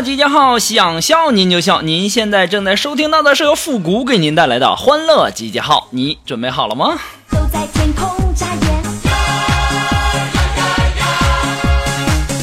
[0.00, 1.80] 集结号，想笑您就笑。
[1.82, 6.98] 您现在正在收听到的是由复古给您带来的欢乐集结号，你准备好了吗？
[7.30, 8.82] 都在天空眨眼。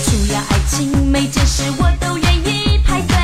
[0.03, 3.15] 除了爱情，每件事我都愿意排队。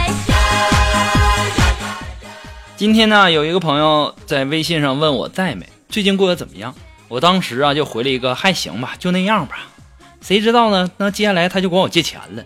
[2.77, 6.75] 今天呢，有一个朋友在微信上问我在没，最近过得怎么样？
[7.07, 9.67] 我当时啊就回了一个还行吧，就那样吧。
[10.21, 10.91] 谁知道呢？
[10.97, 12.43] 那接下来他就管我借钱了。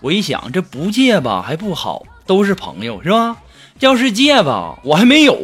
[0.00, 3.36] 我一想，这不借吧还不好，都是朋友是吧？
[3.80, 5.38] 要是借吧，我还没有，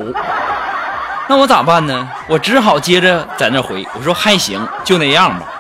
[1.29, 2.09] 那我咋办呢？
[2.29, 5.53] 我只好接着在那回，我说还行，就那样吧。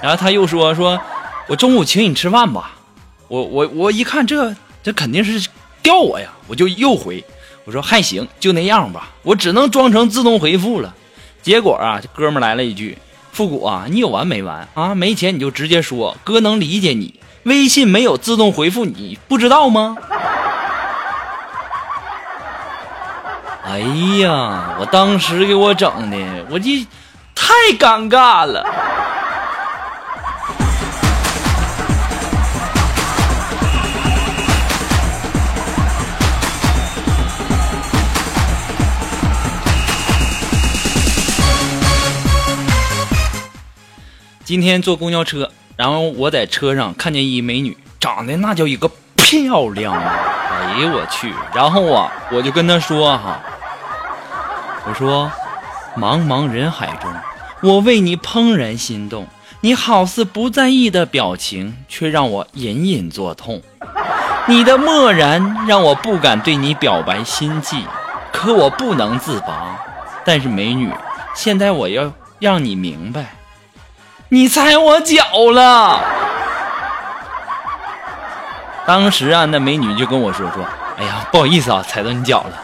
[0.00, 1.00] 然后他又说说，
[1.46, 2.72] 我中午请你吃饭吧。
[3.28, 5.48] 我我我一看这这肯定是
[5.82, 7.24] 吊我呀，我就又回，
[7.64, 9.10] 我说还行，就那样吧。
[9.22, 10.94] 我只能装成自动回复了。
[11.42, 12.98] 结果啊，这哥们来了一句
[13.30, 14.94] ：“复古啊，你有完没完啊？
[14.94, 17.14] 没钱你就直接说，哥能理解你。
[17.48, 19.96] 微信没有自动回复，你不知道吗？”
[23.64, 23.80] 哎
[24.20, 26.16] 呀，我当时给我整的，
[26.50, 26.86] 我这
[27.34, 28.64] 太尴尬了。
[44.44, 50.18] 今天坐公交车，然后我在车上看见一美女，长得那叫一个漂亮啊！
[50.50, 51.32] 哎呦我去！
[51.54, 53.38] 然后啊，我就跟她说哈，
[54.84, 55.30] 我说，
[55.96, 57.08] 茫茫人海中，
[57.60, 59.28] 我为你怦然心动，
[59.60, 63.62] 你好似不在意的表情，却让我隐隐作痛。
[64.48, 67.84] 你的漠然让我不敢对你表白心迹，
[68.32, 69.78] 可我不能自拔。
[70.24, 70.90] 但是美女，
[71.36, 73.37] 现在我要让你明白。
[74.30, 76.04] 你踩我脚了！
[78.86, 80.62] 当时啊，那美女就跟我说说
[80.98, 82.62] ：“哎呀，不好意思啊，踩到你脚了。”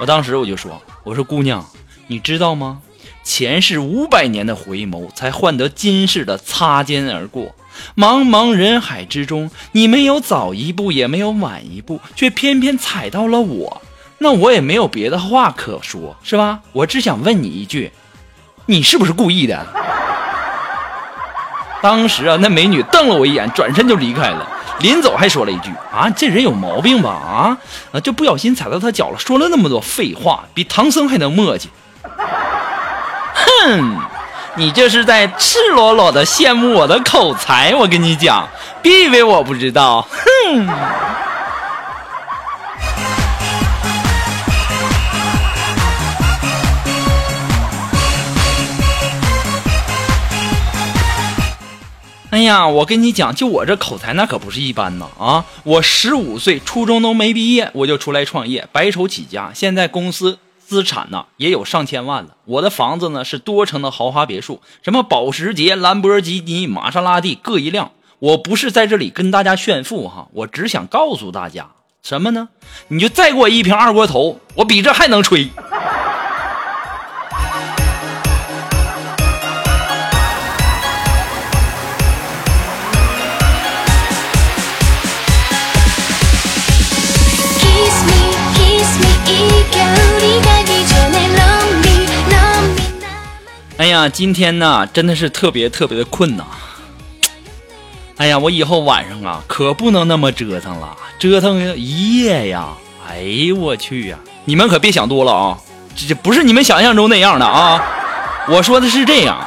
[0.00, 1.62] 我当时我就说：“我说姑娘，
[2.06, 2.78] 你知道吗？
[3.22, 7.54] 前世五百年的回眸，才换得今世的擦肩而过。
[7.94, 13.82] 茫茫人海之中，你没有早一步，也没有晚一步，却偏偏踩到了我。
[14.18, 16.60] 那我也没有别的话可说，是吧？
[16.72, 17.92] 我只想问你一句，
[18.64, 19.66] 你是不是故意的？”
[21.84, 24.48] 当时啊，那美女瞪了我一眼，转身就离开了。
[24.78, 27.10] 临走还说了一句：“啊，这人有毛病吧？
[27.92, 31.66] 啊，就不小心踩到他脚了。”说了那么多废话，比唐僧还能磨叽。
[33.34, 33.98] 哼，
[34.54, 37.74] 你这是在赤裸裸的羡慕我的口才。
[37.74, 38.48] 我跟你讲，
[38.80, 40.08] 别以为我不知道。
[40.08, 40.66] 哼。
[52.34, 55.44] 哎呀，我跟你讲，就我这口才那可不是一般呐啊！
[55.62, 59.52] 我十五岁，初中都没毕业，我就出来创业，白手起家。
[59.54, 62.30] 现在公司资产呢也有上千万了。
[62.44, 67.92] 我的房子呢是多层的豪华别墅，什么保时捷、兰博基尼、玛莎拉蒂各一辆。
[68.18, 71.68] 我不是在这里跟大家炫富哈，我只想告诉大家
[72.02, 72.48] 什么呢？
[72.88, 75.48] 你就再给我一瓶二锅头，我比这还能吹。
[94.08, 96.44] 今天呢真的是特别特别的困呐。
[98.16, 102.68] 哎呀，我以后晚上啊可不能那么折腾了，折腾一夜呀。
[103.08, 104.18] 哎呦我去呀！
[104.46, 105.58] 你们可别想多了啊，
[105.94, 107.82] 这这不是你们想象中那样的啊。
[108.48, 109.46] 我说的是这样，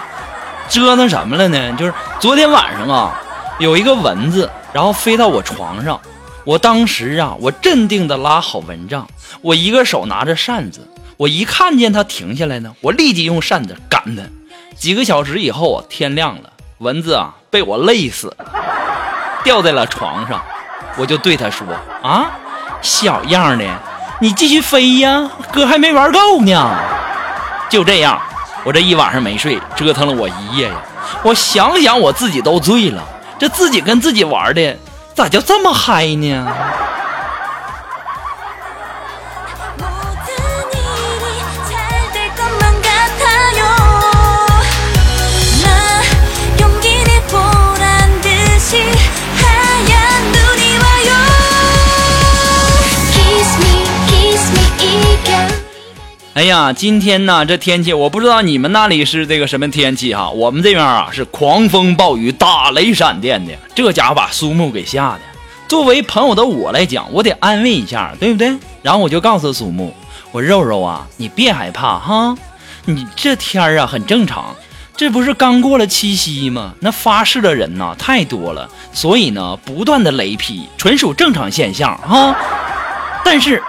[0.69, 1.73] 折腾什么了呢？
[1.77, 3.19] 就是昨天晚上啊，
[3.59, 5.99] 有一个蚊子，然后飞到我床上，
[6.43, 9.07] 我当时啊，我镇定的拉好蚊帐，
[9.41, 10.87] 我一个手拿着扇子，
[11.17, 14.23] 我一看见它停下来呢，我立即用扇子赶它。
[14.79, 18.45] 几个小时以后啊，天亮了，蚊子啊被我累死了，
[19.43, 20.39] 掉在了床上，
[20.97, 21.65] 我就对他说
[22.03, 22.27] 啊，
[22.81, 23.65] 小样的，
[24.21, 26.77] 你继续飞呀，哥还没玩够呢。
[27.69, 28.21] 就这样，
[28.63, 30.75] 我这一晚上没睡，折腾了我一夜呀。
[31.23, 33.03] 我想想我自己都醉了，
[33.39, 34.77] 这自己跟自己玩的，
[35.15, 36.47] 咋就这么嗨呢？
[56.37, 65.19] 哎呀，今天呢，这天气我不知道你们那里是这个什么天气哈，我们这边啊是狂风暴雨、打雷闪电的，这家伙把苏木给吓的。
[65.67, 68.55] 作为朋友的我来讲，我得安慰一下，对不对？
[68.83, 69.91] 然后我就告诉苏木，
[70.31, 72.37] 我肉肉啊，你别害怕哈，
[72.85, 74.55] 你这天儿啊很正常，
[74.95, 76.71] 这不是刚过了七夕吗？
[76.81, 82.35] 那发誓的人呐太多了，所以呢，不断的雷劈纯属正常现象哈。
[83.25, 83.59] 但是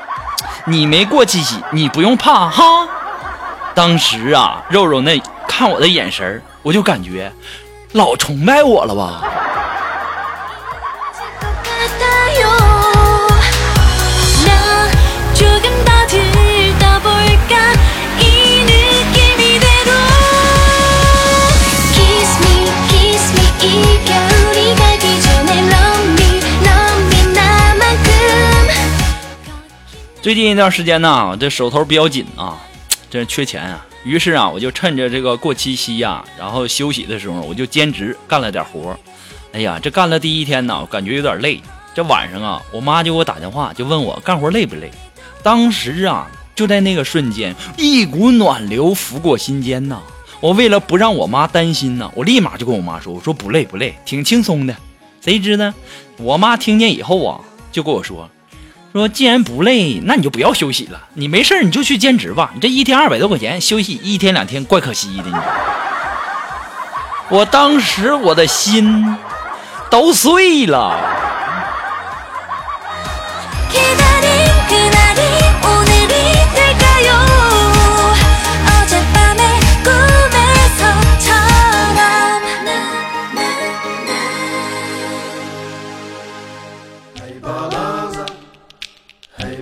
[0.69, 2.87] 你没过七夕，你不用怕哈。
[3.75, 7.33] 当时啊，肉肉那看我的眼神我就感觉
[7.93, 9.23] 老崇拜我了吧。
[30.29, 32.63] 最近一段时间呢，我这手头比较紧啊，
[33.09, 33.87] 这缺钱啊。
[34.05, 38.95] 于是啊，我就趁着这个过七夕呀、然后休息的时候，我就兼职干了点活。
[39.55, 41.63] 哎呀，这干了第一天呢，感觉有点累。
[41.95, 44.91] 这晚上啊，我妈就给我打电话，就问我干活累不累。
[45.43, 49.99] 当时啊，就在那个瞬间，一股暖流拂过心间呐。
[50.41, 54.77] 我为了不让我妈担心呢，我立马就跟我妈说：“我说不累不累，挺轻松的。”
[55.25, 55.75] 谁知呢，
[56.19, 57.41] 我妈听见以后啊，
[57.73, 58.29] 就跟我说
[58.93, 61.01] ：“说既然不累，那你就不要休息了。
[61.15, 62.51] 你没事你就去兼职吧。
[62.55, 65.35] 你这一天二百多块钱，休息一天两天，怪可惜的你。”
[67.31, 69.17] 我当时我的心
[69.91, 70.97] 都碎了。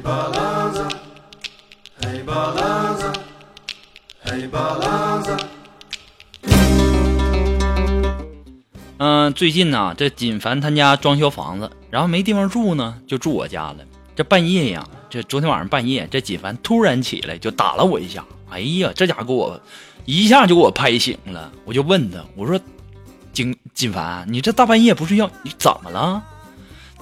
[0.07, 0.89] Hey balanza,
[2.01, 3.13] hey balanza,
[4.25, 5.37] hey balanza.
[8.99, 13.79] 嗯、最近呢，这锦凡他家装修房子，然后没地方住呢，就住我家了。
[14.15, 18.25] 这半夜呀，这昨天晚上半夜，这锦凡突然起来就打了我一下。
[18.51, 19.61] 哎呀，这家伙给我
[20.05, 21.51] 一下就给我拍醒了。
[21.65, 22.61] 我就问他，我说
[23.35, 26.23] ：“锦锦凡，你这大半夜不睡觉，你怎么了？”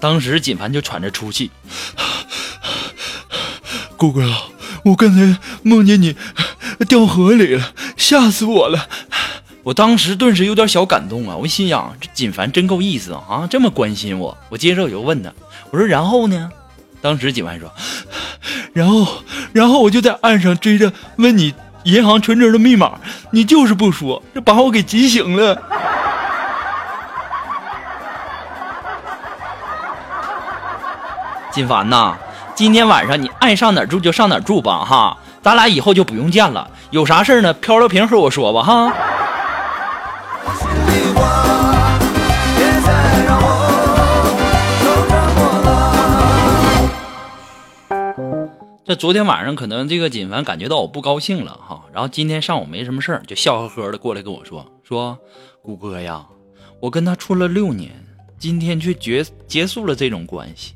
[0.01, 1.51] 当时锦凡就喘着粗气，
[3.97, 4.31] 顾哥，
[4.85, 6.17] 我刚才梦见你
[6.89, 8.87] 掉河里了，吓死我了。
[9.63, 11.35] 我当时顿时有点小感动啊！
[11.37, 14.37] 我心想，这锦凡真够意思啊，这么关心我。
[14.51, 15.33] 我接着我就问他，
[15.71, 16.51] 我说：“然后呢？”
[17.01, 17.71] 当时锦凡说
[18.73, 19.07] 然后，
[19.53, 21.55] 然后我就在岸上追着问你
[21.85, 22.99] 银行存折的密码，
[23.31, 25.63] 你就是不说，这把我给急醒了。
[31.53, 32.19] “锦凡呐，
[32.55, 36.71] 今天晚上你爱上哪儿住就上哪儿住吧，哈，咱俩以后就不用见了。
[36.91, 38.95] 有啥事儿呢，漂流瓶和我说吧，哈。”
[48.87, 55.19] 这昨天晚上可能这个锦凡感觉到我不高兴了哈，然后今天上午没什么事儿，就笑呵呵的过来跟我说说，
[55.61, 56.25] 谷哥呀，
[56.81, 57.91] 我跟他处了六年，
[58.39, 60.75] 今天却结结束了这种关系。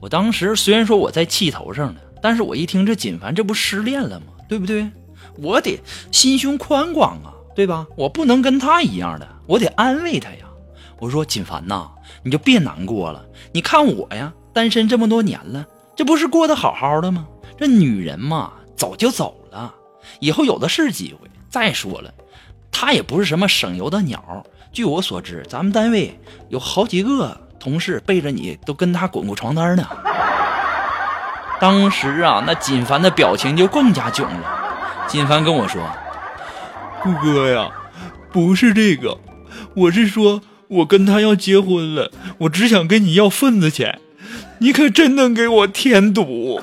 [0.00, 4.26] 我当时虽然说我在气头上呢，但是我一听这锦凡这不失恋了吗？
[4.48, 4.88] 对不对？
[5.36, 7.86] 我得心胸宽广啊，对吧？
[7.96, 10.46] 我不能跟他一样的，我得安慰他呀。
[11.00, 11.88] 我说锦凡呐，
[12.22, 17.26] 你就别难过了，你看我呀，单身这么多年了，这不是过得好好的吗？
[17.56, 19.74] 这女人嘛，走就走了，
[20.20, 21.28] 以后有的是机会。
[21.48, 22.12] 再说了，
[22.70, 24.44] 她也不是什么省油的鸟。
[24.72, 26.18] 据我所知，咱们单位
[26.50, 29.86] 有好几个同事背着你都跟他滚过床单呢。
[31.60, 34.40] 当时啊，那锦凡的表情就更加囧了。
[35.06, 35.82] 锦凡跟我说
[37.02, 37.68] 顾哥呀，
[38.32, 39.18] 不是这个，
[39.74, 44.00] 我是说，我跟他要结婚了，我只想跟你要份子钱，
[44.60, 46.62] 你可真能给我添堵。：“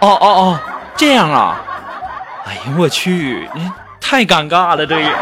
[0.00, 0.58] 哦哦哦，
[0.96, 1.60] 这样啊！
[2.46, 5.12] 哎呀，我去，你太尴尬了，这也。”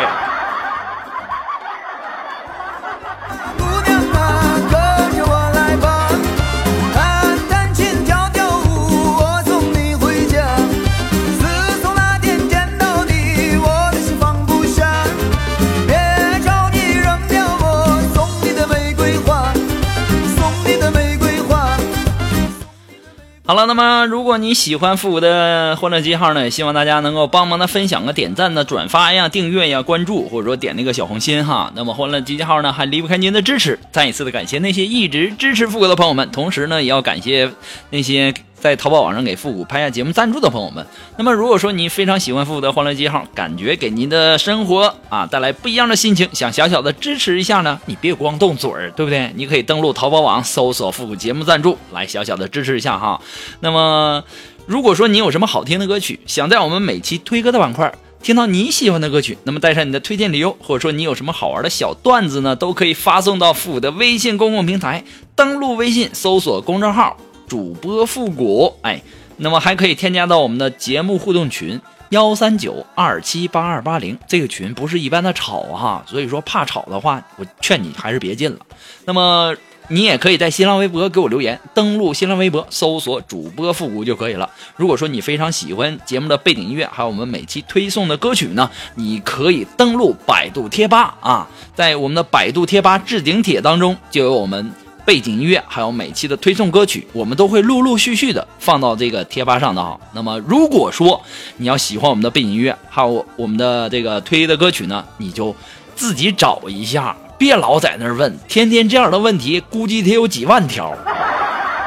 [23.66, 31.72] 那么如果你喜欢复古的欢乐记号呢，也希望大家能够帮忙的分享个点赞的、转发呀、订阅呀、关注，或者说点那个小红心哈。
[31.74, 33.78] 那么欢乐集结号呢，还离不开您的支持。
[33.92, 37.50] 再一次的感谢那些一直支持复古的朋友们，同时呢，也要感谢
[37.90, 40.86] 那些在淘宝网上给复古拍下节目赞助的朋友们。
[41.16, 49.32] 那么如果说您非常喜欢复古的欢乐记号，感觉给您的生活啊带来不一样的心情，想小小的支持一下呢，你别光动嘴儿，对不对？
[49.34, 53.20] 你可以登录淘宝网搜索复古节目赞助，来小小的支持一下哈。
[53.60, 54.22] 那么，
[54.66, 65.02] 如果说你有什么好听的歌曲，想在我们每期推歌的板块听到你喜欢的歌曲，那么带上你的推荐理由，或者说你有什么好玩的小段子呢，都可以发送到复古的微信公共平台，
[65.34, 67.16] 登录微信搜索公众号
[67.50, 69.02] 主播复古，哎，
[69.38, 71.80] 那么还可以添加到我们的节目互动群。
[72.11, 78.59] 幺三九二七八二八零这个群不是一般的吵哈，所以说怕吵的话，我劝你还是别进了。
[79.04, 79.57] 那么
[79.88, 84.49] 你也可以在新浪微博给我留言，登录新浪微博搜索主播复古就可以了。
[84.76, 94.73] 如果说你非常喜欢节目的背景音乐，还有我们每期推送的歌曲呢，你可以登录百度贴吧啊，在我们的百度贴吧置顶帖当中就有我们。
[95.10, 99.98] 背景音乐还有每期的推送歌曲，我们都会陆陆续续的放到这个贴吧上的哈。
[100.12, 101.20] 那么如果说
[101.56, 105.52] 你要喜欢我们的背景音乐，还有我们的这个推的歌曲呢，你就
[105.96, 110.96] 自己找一下，别老在那儿问，天天这样的问题，估计得有几万条。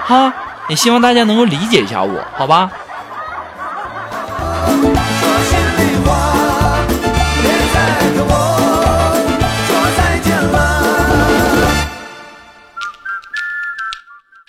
[0.05, 0.33] 哈，
[0.67, 2.69] 也希望大家能够理解一下我，好吧？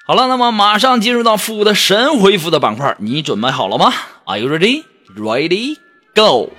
[0.07, 3.91] 好了，那么马上进入到复古的神回复的板块，你准备好了吗
[4.27, 4.85] ？Are you ready?
[5.17, 5.79] Ready?
[6.15, 6.51] Go!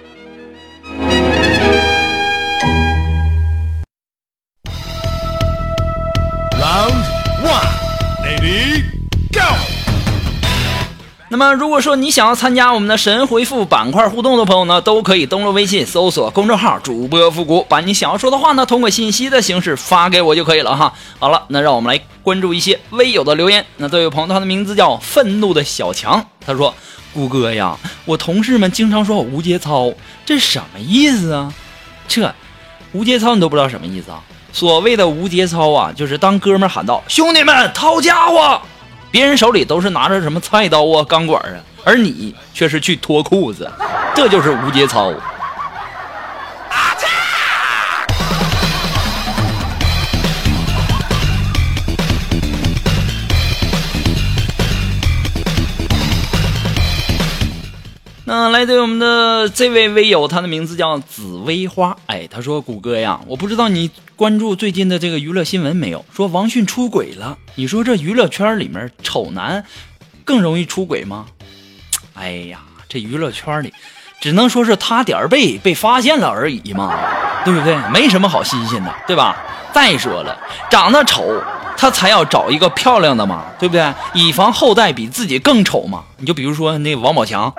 [11.35, 20.93] 那么，如果说你想要参加我们的神回复板块互动的朋友呢，都可以登录微信搜索公众号“主播复古”，把你想要说的话呢，通过信息的形式发给我就可以了哈。
[21.19, 23.65] 好了，那让我们来关注一些微友的留言。
[23.75, 26.73] 那这位朋友，他的名字叫愤怒的小强，他说
[27.13, 29.91] ：“谷哥呀，我同事们经常说我无节操，
[30.25, 31.53] 这什么意思啊？
[32.07, 32.33] 这
[32.93, 34.23] 无节操你都不知道什么意思啊？
[34.53, 38.61] 所谓的无节操啊，就是当哥们喊道：‘兄弟们，掏家伙！’
[39.15, 41.55] 别人手里都是拿着什么菜刀啊、钢管啊，
[41.85, 43.71] 而你却是去脱裤子，
[44.13, 45.09] 这就是无节操。
[58.51, 61.95] 来自我们的这位微友，他的名字叫紫薇花。
[62.07, 66.05] 哎，他说：“谷歌呀，我不知道你关注最近的这个娱乐新闻没有？
[66.13, 67.37] 说王迅出轨了。
[67.55, 69.63] 你说这娱乐圈里面丑男
[70.23, 71.25] 更容易出轨吗？
[72.13, 73.73] 哎呀，这娱乐圈里
[74.21, 76.97] 只能说是他点儿背被发现了而已嘛，
[77.43, 77.77] 对不对？
[77.91, 79.35] 没什么好新鲜的，对吧？
[79.73, 80.37] 再说了，
[80.69, 81.23] 长得丑
[81.77, 83.93] 他才要找一个漂亮的嘛，对不对？
[84.13, 86.03] 以防后代比自己更丑嘛。
[86.17, 87.53] 你就比如说那王宝强。”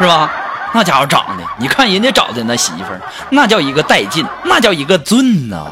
[0.00, 0.30] 是吧？
[0.72, 3.00] 那家伙长得，你看人家找的那媳妇儿，
[3.30, 5.66] 那叫一个带劲，那叫一个俊呐、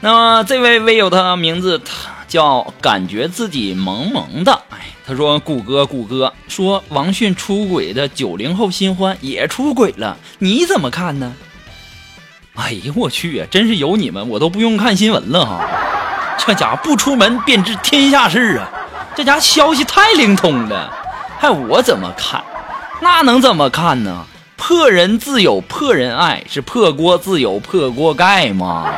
[0.00, 11.34] 那么这位微友的名字他叫感觉自己萌萌的，哎，他说谷歌谷歌说王迅出轨的九零后新欢也出轨了，你怎么看呢？
[12.54, 13.44] 哎呀，我去呀！
[13.50, 15.68] 真是有你们，我都不用看新闻了哈。
[16.38, 18.66] 这家伙不出门便知天下事啊，
[19.14, 20.90] 这家伙消息太灵通了。
[21.38, 22.42] 还我怎么看？
[23.02, 24.24] 那能怎么看呢？
[24.56, 28.90] 破人自有破人爱，是破锅自有破锅盖吗。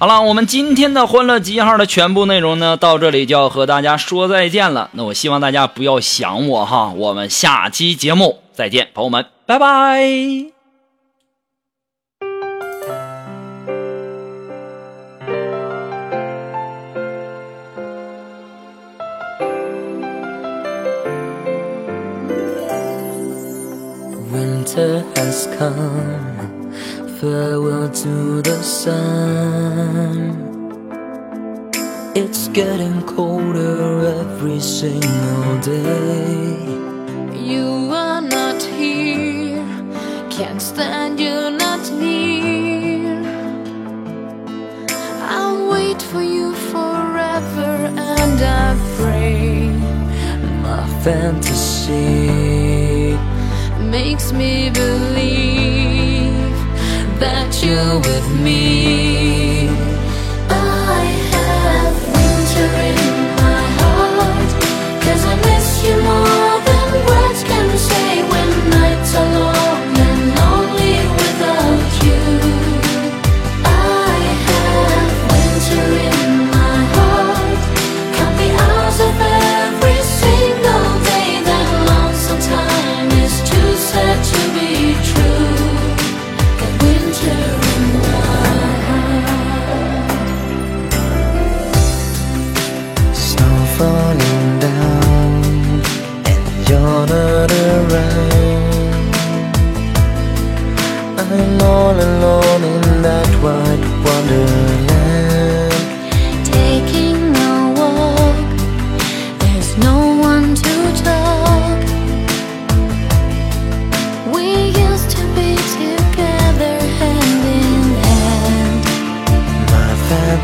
[0.00, 4.90] 好了，我们今天的欢乐集号的全部内容呢，到这里就要和大家说再见了。
[4.92, 10.00] 那我希望大家不要想我哈，我们下期节目再见，朋友们，拜拜。
[24.30, 26.37] Winter has come,
[27.20, 30.46] farewell to the sun.
[32.14, 36.54] It's getting colder every single day.
[37.34, 39.66] You are not here,
[40.30, 43.20] can't stand you're not near.
[45.36, 49.70] I'll wait for you forever and I pray.
[50.62, 51.98] My fantasy
[53.90, 55.77] makes me believe
[57.18, 59.37] that you're with me.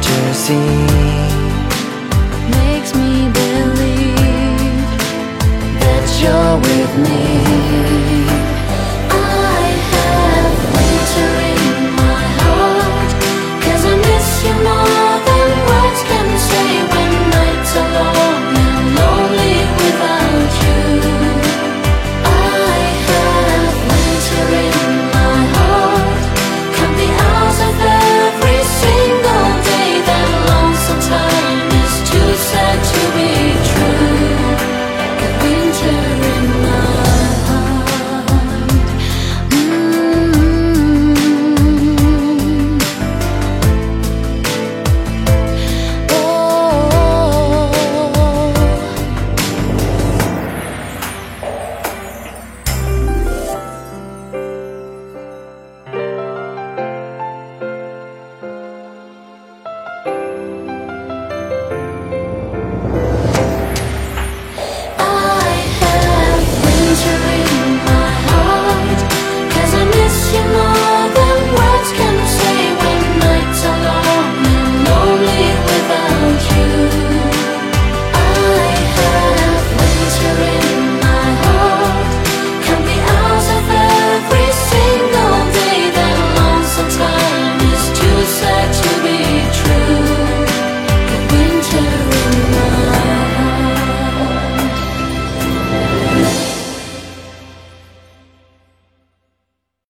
[0.07, 0.55] fantasy
[2.59, 4.87] makes me believe
[5.81, 7.34] that you're with me.